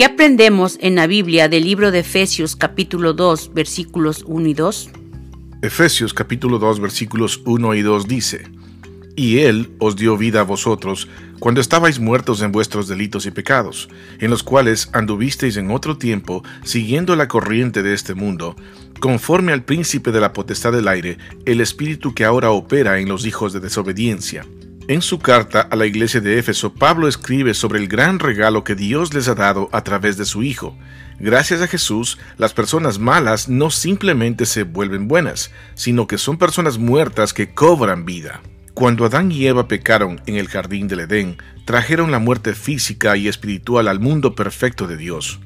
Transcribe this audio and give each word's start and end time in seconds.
¿Qué 0.00 0.06
aprendemos 0.06 0.78
en 0.80 0.94
la 0.94 1.06
Biblia 1.06 1.50
del 1.50 1.64
libro 1.64 1.90
de 1.90 1.98
Efesios 1.98 2.56
capítulo 2.56 3.12
2 3.12 3.52
versículos 3.52 4.24
1 4.26 4.48
y 4.48 4.54
2? 4.54 4.90
Efesios 5.60 6.14
capítulo 6.14 6.58
2 6.58 6.80
versículos 6.80 7.42
1 7.44 7.74
y 7.74 7.82
2 7.82 8.08
dice, 8.08 8.50
Y 9.14 9.40
Él 9.40 9.68
os 9.78 9.96
dio 9.96 10.16
vida 10.16 10.40
a 10.40 10.44
vosotros 10.44 11.06
cuando 11.38 11.60
estabais 11.60 12.00
muertos 12.00 12.40
en 12.40 12.50
vuestros 12.50 12.88
delitos 12.88 13.26
y 13.26 13.30
pecados, 13.30 13.90
en 14.20 14.30
los 14.30 14.42
cuales 14.42 14.88
anduvisteis 14.94 15.58
en 15.58 15.70
otro 15.70 15.98
tiempo 15.98 16.42
siguiendo 16.64 17.14
la 17.14 17.28
corriente 17.28 17.82
de 17.82 17.92
este 17.92 18.14
mundo, 18.14 18.56
conforme 19.00 19.52
al 19.52 19.64
príncipe 19.64 20.12
de 20.12 20.20
la 20.22 20.32
potestad 20.32 20.72
del 20.72 20.88
aire, 20.88 21.18
el 21.44 21.60
espíritu 21.60 22.14
que 22.14 22.24
ahora 22.24 22.52
opera 22.52 23.00
en 23.00 23.08
los 23.10 23.26
hijos 23.26 23.52
de 23.52 23.60
desobediencia 23.60 24.46
en 24.88 25.02
su 25.02 25.18
carta 25.18 25.60
a 25.60 25.76
la 25.76 25.86
iglesia 25.86 26.20
de 26.20 26.38
Éfeso, 26.38 26.74
Pablo 26.74 27.06
escribe 27.06 27.54
sobre 27.54 27.78
el 27.78 27.88
gran 27.88 28.18
regalo 28.18 28.64
que 28.64 28.74
Dios 28.74 29.14
les 29.14 29.28
ha 29.28 29.34
dado 29.34 29.68
a 29.72 29.82
través 29.82 30.16
de 30.16 30.24
su 30.24 30.42
Hijo. 30.42 30.76
Gracias 31.18 31.60
a 31.60 31.66
Jesús, 31.66 32.18
las 32.38 32.54
personas 32.54 32.98
malas 32.98 33.48
no 33.48 33.70
simplemente 33.70 34.46
se 34.46 34.62
vuelven 34.62 35.06
buenas, 35.06 35.52
sino 35.74 36.06
que 36.06 36.18
son 36.18 36.38
personas 36.38 36.78
muertas 36.78 37.32
que 37.34 37.52
cobran 37.52 38.04
vida. 38.04 38.40
Cuando 38.74 39.04
Adán 39.04 39.30
y 39.30 39.46
Eva 39.46 39.68
pecaron 39.68 40.22
en 40.26 40.36
el 40.36 40.48
jardín 40.48 40.88
del 40.88 41.00
Edén, 41.00 41.36
trajeron 41.66 42.10
la 42.10 42.18
muerte 42.18 42.54
física 42.54 43.16
y 43.16 43.28
espiritual 43.28 43.86
al 43.86 44.00
mundo 44.00 44.34
perfecto 44.34 44.86
de 44.86 44.96
Dios. 44.96 45.40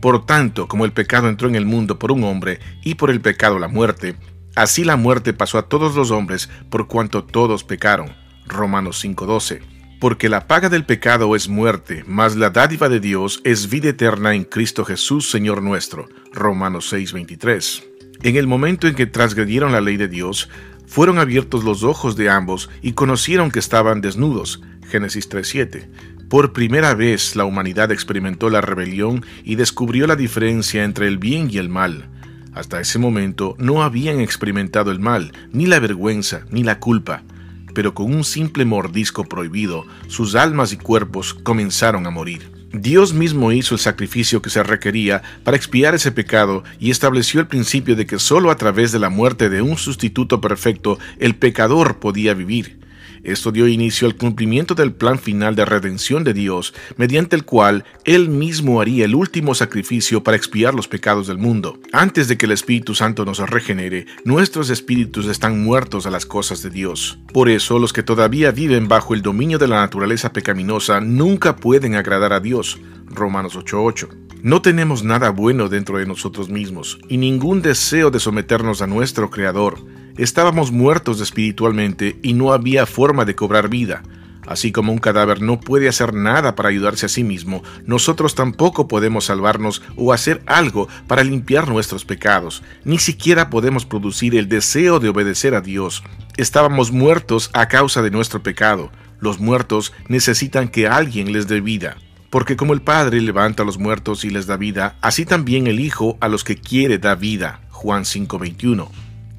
Por 0.00 0.26
tanto, 0.26 0.68
como 0.68 0.84
el 0.84 0.92
pecado 0.92 1.28
entró 1.28 1.48
en 1.48 1.54
el 1.54 1.64
mundo 1.64 1.98
por 1.98 2.12
un 2.12 2.24
hombre 2.24 2.60
y 2.82 2.96
por 2.96 3.10
el 3.10 3.22
pecado 3.22 3.58
la 3.58 3.68
muerte, 3.68 4.16
así 4.54 4.84
la 4.84 4.96
muerte 4.96 5.32
pasó 5.32 5.56
a 5.56 5.68
todos 5.68 5.94
los 5.94 6.10
hombres 6.10 6.50
por 6.68 6.86
cuanto 6.86 7.24
todos 7.24 7.64
pecaron. 7.64 8.23
Romanos 8.46 8.98
5:12. 9.04 9.62
Porque 10.00 10.28
la 10.28 10.46
paga 10.46 10.68
del 10.68 10.84
pecado 10.84 11.34
es 11.34 11.48
muerte, 11.48 12.04
mas 12.06 12.36
la 12.36 12.50
dádiva 12.50 12.88
de 12.88 13.00
Dios 13.00 13.40
es 13.44 13.70
vida 13.70 13.88
eterna 13.90 14.34
en 14.34 14.44
Cristo 14.44 14.84
Jesús, 14.84 15.30
Señor 15.30 15.62
nuestro. 15.62 16.08
Romanos 16.32 16.92
6:23. 16.92 17.82
En 18.22 18.36
el 18.36 18.46
momento 18.46 18.86
en 18.86 18.94
que 18.94 19.06
transgredieron 19.06 19.72
la 19.72 19.80
ley 19.80 19.96
de 19.96 20.08
Dios, 20.08 20.48
fueron 20.86 21.18
abiertos 21.18 21.64
los 21.64 21.82
ojos 21.82 22.16
de 22.16 22.28
ambos 22.28 22.68
y 22.82 22.92
conocieron 22.92 23.50
que 23.50 23.58
estaban 23.58 24.00
desnudos. 24.00 24.60
Génesis 24.88 25.28
3:7. 25.28 25.88
Por 26.28 26.52
primera 26.52 26.94
vez 26.94 27.36
la 27.36 27.44
humanidad 27.44 27.92
experimentó 27.92 28.50
la 28.50 28.60
rebelión 28.60 29.24
y 29.42 29.54
descubrió 29.54 30.06
la 30.06 30.16
diferencia 30.16 30.84
entre 30.84 31.06
el 31.06 31.18
bien 31.18 31.48
y 31.50 31.58
el 31.58 31.68
mal. 31.68 32.10
Hasta 32.52 32.80
ese 32.80 32.98
momento 32.98 33.56
no 33.58 33.82
habían 33.82 34.20
experimentado 34.20 34.90
el 34.90 35.00
mal, 35.00 35.32
ni 35.52 35.66
la 35.66 35.80
vergüenza, 35.80 36.44
ni 36.50 36.62
la 36.62 36.78
culpa 36.78 37.22
pero 37.74 37.94
con 37.94 38.14
un 38.14 38.24
simple 38.24 38.64
mordisco 38.64 39.24
prohibido, 39.24 39.84
sus 40.08 40.34
almas 40.34 40.72
y 40.72 40.76
cuerpos 40.76 41.34
comenzaron 41.34 42.06
a 42.06 42.10
morir. 42.10 42.50
Dios 42.72 43.14
mismo 43.14 43.52
hizo 43.52 43.76
el 43.76 43.80
sacrificio 43.80 44.42
que 44.42 44.50
se 44.50 44.62
requería 44.62 45.22
para 45.44 45.56
expiar 45.56 45.94
ese 45.94 46.10
pecado 46.10 46.64
y 46.80 46.90
estableció 46.90 47.40
el 47.40 47.46
principio 47.46 47.94
de 47.94 48.04
que 48.04 48.18
sólo 48.18 48.50
a 48.50 48.56
través 48.56 48.90
de 48.90 48.98
la 48.98 49.10
muerte 49.10 49.48
de 49.48 49.62
un 49.62 49.76
sustituto 49.76 50.40
perfecto 50.40 50.98
el 51.18 51.36
pecador 51.36 52.00
podía 52.00 52.34
vivir. 52.34 52.83
Esto 53.24 53.50
dio 53.50 53.66
inicio 53.66 54.06
al 54.06 54.16
cumplimiento 54.16 54.74
del 54.74 54.92
plan 54.92 55.18
final 55.18 55.56
de 55.56 55.64
redención 55.64 56.24
de 56.24 56.34
Dios, 56.34 56.74
mediante 56.96 57.34
el 57.34 57.44
cual 57.44 57.84
Él 58.04 58.28
mismo 58.28 58.80
haría 58.80 59.06
el 59.06 59.14
último 59.14 59.54
sacrificio 59.54 60.22
para 60.22 60.36
expiar 60.36 60.74
los 60.74 60.88
pecados 60.88 61.26
del 61.26 61.38
mundo. 61.38 61.78
Antes 61.92 62.28
de 62.28 62.36
que 62.36 62.46
el 62.46 62.52
Espíritu 62.52 62.94
Santo 62.94 63.24
nos 63.24 63.38
regenere, 63.38 64.06
nuestros 64.24 64.68
espíritus 64.70 65.26
están 65.26 65.64
muertos 65.64 66.06
a 66.06 66.10
las 66.10 66.26
cosas 66.26 66.62
de 66.62 66.70
Dios. 66.70 67.18
Por 67.32 67.48
eso, 67.48 67.78
los 67.78 67.92
que 67.92 68.02
todavía 68.02 68.50
viven 68.50 68.88
bajo 68.88 69.14
el 69.14 69.22
dominio 69.22 69.58
de 69.58 69.68
la 69.68 69.76
naturaleza 69.76 70.32
pecaminosa 70.32 71.00
nunca 71.00 71.56
pueden 71.56 71.94
agradar 71.94 72.32
a 72.32 72.40
Dios. 72.40 72.78
Romanos 73.06 73.56
8:8. 73.56 74.08
No 74.42 74.60
tenemos 74.60 75.02
nada 75.04 75.30
bueno 75.30 75.70
dentro 75.70 75.96
de 75.96 76.04
nosotros 76.04 76.50
mismos 76.50 76.98
y 77.08 77.16
ningún 77.16 77.62
deseo 77.62 78.10
de 78.10 78.20
someternos 78.20 78.82
a 78.82 78.86
nuestro 78.86 79.30
Creador. 79.30 79.78
Estábamos 80.16 80.70
muertos 80.70 81.20
espiritualmente 81.20 82.18
y 82.22 82.34
no 82.34 82.52
había 82.52 82.86
forma 82.86 83.24
de 83.24 83.34
cobrar 83.34 83.68
vida. 83.68 84.02
Así 84.46 84.72
como 84.72 84.92
un 84.92 84.98
cadáver 84.98 85.42
no 85.42 85.58
puede 85.58 85.88
hacer 85.88 86.14
nada 86.14 86.54
para 86.54 86.68
ayudarse 86.68 87.06
a 87.06 87.08
sí 87.08 87.24
mismo, 87.24 87.62
nosotros 87.86 88.34
tampoco 88.34 88.86
podemos 88.86 89.24
salvarnos 89.24 89.82
o 89.96 90.12
hacer 90.12 90.42
algo 90.46 90.86
para 91.08 91.24
limpiar 91.24 91.68
nuestros 91.68 92.04
pecados. 92.04 92.62
Ni 92.84 92.98
siquiera 92.98 93.50
podemos 93.50 93.86
producir 93.86 94.36
el 94.36 94.48
deseo 94.48 95.00
de 95.00 95.08
obedecer 95.08 95.54
a 95.54 95.60
Dios. 95.60 96.04
Estábamos 96.36 96.92
muertos 96.92 97.50
a 97.52 97.66
causa 97.68 98.02
de 98.02 98.10
nuestro 98.10 98.42
pecado. 98.42 98.92
Los 99.18 99.40
muertos 99.40 99.92
necesitan 100.08 100.68
que 100.68 100.86
alguien 100.86 101.32
les 101.32 101.48
dé 101.48 101.60
vida. 101.60 101.96
Porque 102.30 102.56
como 102.56 102.72
el 102.72 102.82
Padre 102.82 103.20
levanta 103.20 103.62
a 103.62 103.66
los 103.66 103.78
muertos 103.78 104.24
y 104.24 104.30
les 104.30 104.46
da 104.46 104.56
vida, 104.56 104.96
así 105.00 105.24
también 105.24 105.66
el 105.66 105.80
Hijo 105.80 106.18
a 106.20 106.28
los 106.28 106.44
que 106.44 106.56
quiere 106.56 106.98
da 106.98 107.14
vida. 107.14 107.60
Juan 107.70 108.04
5:21. 108.04 108.90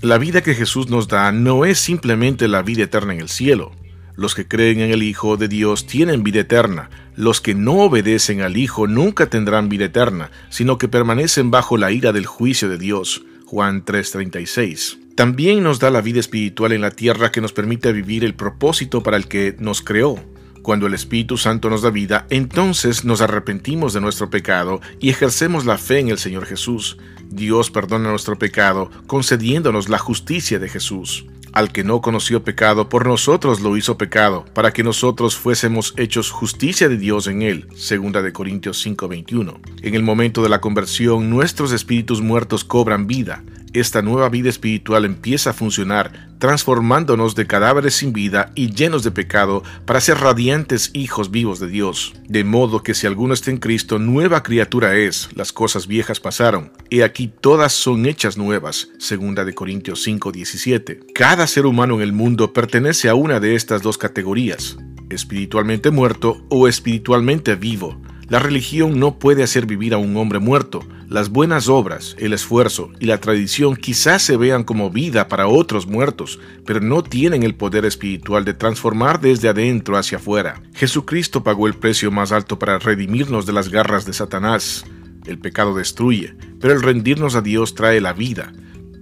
La 0.00 0.16
vida 0.16 0.42
que 0.42 0.54
Jesús 0.54 0.88
nos 0.90 1.08
da 1.08 1.32
no 1.32 1.64
es 1.64 1.80
simplemente 1.80 2.46
la 2.46 2.62
vida 2.62 2.84
eterna 2.84 3.14
en 3.14 3.20
el 3.20 3.28
cielo. 3.28 3.72
Los 4.14 4.36
que 4.36 4.46
creen 4.46 4.78
en 4.78 4.92
el 4.92 5.02
Hijo 5.02 5.36
de 5.36 5.48
Dios 5.48 5.88
tienen 5.88 6.22
vida 6.22 6.38
eterna. 6.38 6.88
Los 7.16 7.40
que 7.40 7.56
no 7.56 7.78
obedecen 7.78 8.40
al 8.42 8.56
Hijo 8.56 8.86
nunca 8.86 9.26
tendrán 9.26 9.68
vida 9.68 9.86
eterna, 9.86 10.30
sino 10.50 10.78
que 10.78 10.86
permanecen 10.86 11.50
bajo 11.50 11.76
la 11.76 11.90
ira 11.90 12.12
del 12.12 12.26
juicio 12.26 12.68
de 12.68 12.78
Dios. 12.78 13.24
Juan 13.44 13.84
3:36. 13.84 14.98
También 15.16 15.64
nos 15.64 15.80
da 15.80 15.90
la 15.90 16.00
vida 16.00 16.20
espiritual 16.20 16.70
en 16.70 16.82
la 16.82 16.92
tierra 16.92 17.32
que 17.32 17.40
nos 17.40 17.52
permite 17.52 17.92
vivir 17.92 18.24
el 18.24 18.34
propósito 18.34 19.02
para 19.02 19.16
el 19.16 19.26
que 19.26 19.56
nos 19.58 19.82
creó. 19.82 20.22
Cuando 20.62 20.86
el 20.86 20.94
Espíritu 20.94 21.36
Santo 21.36 21.70
nos 21.70 21.82
da 21.82 21.90
vida, 21.90 22.26
entonces 22.30 23.04
nos 23.04 23.20
arrepentimos 23.20 23.92
de 23.92 24.00
nuestro 24.00 24.30
pecado 24.30 24.80
y 25.00 25.10
ejercemos 25.10 25.64
la 25.64 25.78
fe 25.78 26.00
en 26.00 26.08
el 26.08 26.18
Señor 26.18 26.46
Jesús. 26.46 26.98
Dios 27.30 27.70
perdona 27.70 28.10
nuestro 28.10 28.38
pecado, 28.38 28.90
concediéndonos 29.06 29.88
la 29.88 29.98
justicia 29.98 30.58
de 30.58 30.68
Jesús. 30.68 31.26
Al 31.52 31.72
que 31.72 31.82
no 31.82 32.00
conoció 32.00 32.44
pecado, 32.44 32.88
por 32.88 33.06
nosotros 33.06 33.60
lo 33.60 33.76
hizo 33.76 33.96
pecado, 33.96 34.44
para 34.54 34.72
que 34.72 34.84
nosotros 34.84 35.36
fuésemos 35.36 35.94
hechos 35.96 36.30
justicia 36.30 36.88
de 36.88 36.98
Dios 36.98 37.26
en 37.26 37.42
él. 37.42 37.66
De 37.68 38.32
Corintios 38.32 38.84
5:21. 38.84 39.60
En 39.82 39.94
el 39.94 40.02
momento 40.02 40.42
de 40.42 40.50
la 40.50 40.60
conversión, 40.60 41.30
nuestros 41.30 41.72
espíritus 41.72 42.20
muertos 42.20 42.64
cobran 42.64 43.06
vida 43.06 43.42
esta 43.80 44.02
nueva 44.02 44.28
vida 44.28 44.48
espiritual 44.48 45.04
empieza 45.04 45.50
a 45.50 45.52
funcionar, 45.52 46.28
transformándonos 46.38 47.34
de 47.34 47.46
cadáveres 47.46 47.94
sin 47.94 48.12
vida 48.12 48.52
y 48.54 48.70
llenos 48.70 49.02
de 49.02 49.10
pecado 49.10 49.62
para 49.84 50.00
ser 50.00 50.18
radiantes 50.18 50.90
hijos 50.94 51.30
vivos 51.30 51.60
de 51.60 51.68
Dios. 51.68 52.14
De 52.28 52.44
modo 52.44 52.82
que 52.82 52.94
si 52.94 53.06
alguno 53.06 53.34
está 53.34 53.50
en 53.50 53.58
Cristo, 53.58 53.98
nueva 53.98 54.42
criatura 54.42 54.96
es, 54.96 55.28
las 55.34 55.52
cosas 55.52 55.86
viejas 55.86 56.20
pasaron, 56.20 56.72
y 56.90 57.00
aquí 57.02 57.28
todas 57.28 57.72
son 57.72 58.06
hechas 58.06 58.36
nuevas. 58.36 58.88
Segunda 58.98 59.44
de 59.44 59.54
Corintios 59.54 60.06
5:17. 60.06 61.12
Cada 61.14 61.46
ser 61.46 61.66
humano 61.66 61.96
en 61.96 62.02
el 62.02 62.12
mundo 62.12 62.52
pertenece 62.52 63.08
a 63.08 63.14
una 63.14 63.40
de 63.40 63.54
estas 63.54 63.82
dos 63.82 63.98
categorías, 63.98 64.76
espiritualmente 65.10 65.90
muerto 65.90 66.44
o 66.48 66.68
espiritualmente 66.68 67.54
vivo. 67.56 68.00
La 68.28 68.38
religión 68.38 69.00
no 69.00 69.18
puede 69.18 69.42
hacer 69.42 69.64
vivir 69.64 69.94
a 69.94 69.96
un 69.98 70.14
hombre 70.18 70.38
muerto. 70.38 70.86
Las 71.08 71.30
buenas 71.30 71.68
obras, 71.68 72.14
el 72.18 72.34
esfuerzo 72.34 72.90
y 73.00 73.06
la 73.06 73.18
tradición 73.18 73.74
quizás 73.74 74.20
se 74.20 74.36
vean 74.36 74.64
como 74.64 74.90
vida 74.90 75.28
para 75.28 75.48
otros 75.48 75.86
muertos, 75.86 76.38
pero 76.66 76.80
no 76.80 77.02
tienen 77.02 77.42
el 77.42 77.54
poder 77.54 77.86
espiritual 77.86 78.44
de 78.44 78.52
transformar 78.52 79.22
desde 79.22 79.48
adentro 79.48 79.96
hacia 79.96 80.18
afuera. 80.18 80.60
Jesucristo 80.74 81.42
pagó 81.42 81.68
el 81.68 81.74
precio 81.74 82.10
más 82.10 82.30
alto 82.30 82.58
para 82.58 82.78
redimirnos 82.78 83.46
de 83.46 83.54
las 83.54 83.70
garras 83.70 84.04
de 84.04 84.12
Satanás. 84.12 84.84
El 85.24 85.38
pecado 85.38 85.74
destruye, 85.74 86.34
pero 86.60 86.74
el 86.74 86.82
rendirnos 86.82 87.34
a 87.34 87.40
Dios 87.40 87.74
trae 87.74 88.02
la 88.02 88.12
vida. 88.12 88.52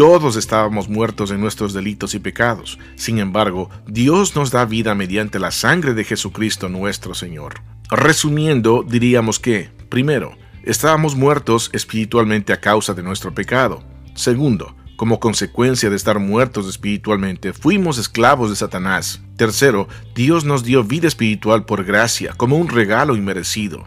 Todos 0.00 0.36
estábamos 0.36 0.88
muertos 0.88 1.30
en 1.30 1.42
nuestros 1.42 1.74
delitos 1.74 2.14
y 2.14 2.20
pecados. 2.20 2.78
Sin 2.96 3.18
embargo, 3.18 3.68
Dios 3.86 4.34
nos 4.34 4.50
da 4.50 4.64
vida 4.64 4.94
mediante 4.94 5.38
la 5.38 5.50
sangre 5.50 5.92
de 5.92 6.04
Jesucristo 6.04 6.70
nuestro 6.70 7.12
Señor. 7.12 7.60
Resumiendo, 7.90 8.82
diríamos 8.82 9.38
que, 9.38 9.68
primero, 9.90 10.38
estábamos 10.62 11.16
muertos 11.16 11.68
espiritualmente 11.74 12.54
a 12.54 12.60
causa 12.62 12.94
de 12.94 13.02
nuestro 13.02 13.34
pecado. 13.34 13.82
Segundo, 14.14 14.74
como 14.96 15.20
consecuencia 15.20 15.90
de 15.90 15.96
estar 15.96 16.18
muertos 16.18 16.66
espiritualmente, 16.66 17.52
fuimos 17.52 17.98
esclavos 17.98 18.48
de 18.48 18.56
Satanás. 18.56 19.20
Tercero, 19.36 19.86
Dios 20.14 20.46
nos 20.46 20.64
dio 20.64 20.82
vida 20.82 21.08
espiritual 21.08 21.66
por 21.66 21.84
gracia, 21.84 22.32
como 22.38 22.56
un 22.56 22.70
regalo 22.70 23.16
inmerecido. 23.16 23.84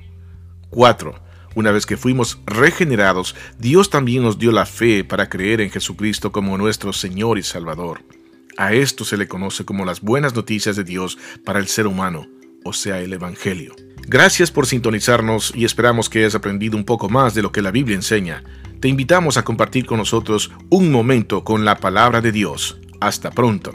Cuatro, 0.69 1.22
Una 1.55 1.71
vez 1.71 1.85
que 1.85 1.97
fuimos 1.97 2.39
regenerados, 2.45 3.35
Dios 3.59 3.89
también 3.89 4.23
nos 4.23 4.39
dio 4.39 4.51
la 4.51 4.65
fe 4.65 5.03
para 5.03 5.29
creer 5.29 5.61
en 5.61 5.69
Jesucristo 5.69 6.31
como 6.31 6.57
nuestro 6.57 6.93
Señor 6.93 7.37
y 7.37 7.43
Salvador. 7.43 8.01
A 8.57 8.73
esto 8.73 9.05
se 9.05 9.17
le 9.17 9.27
conoce 9.27 9.65
como 9.65 9.85
las 9.85 10.01
buenas 10.01 10.35
noticias 10.35 10.75
de 10.75 10.83
Dios 10.83 11.17
para 11.43 11.59
el 11.59 11.67
ser 11.67 11.87
humano, 11.87 12.27
o 12.63 12.73
sea, 12.73 12.99
el 13.01 13.13
Evangelio. 13.13 13.75
Gracias 14.07 14.51
por 14.51 14.65
sintonizarnos 14.65 15.53
y 15.55 15.65
esperamos 15.65 16.09
que 16.09 16.19
hayas 16.19 16.35
aprendido 16.35 16.75
un 16.75 16.83
poco 16.83 17.09
más 17.09 17.33
de 17.33 17.41
lo 17.41 17.51
que 17.51 17.61
la 17.61 17.71
Biblia 17.71 17.95
enseña. 17.95 18.43
Te 18.79 18.89
invitamos 18.89 19.37
a 19.37 19.43
compartir 19.43 19.85
con 19.85 19.97
nosotros 19.97 20.51
un 20.69 20.91
momento 20.91 21.43
con 21.43 21.65
la 21.65 21.77
palabra 21.77 22.19
de 22.19 22.31
Dios. 22.31 22.77
Hasta 22.99 23.31
pronto. 23.31 23.73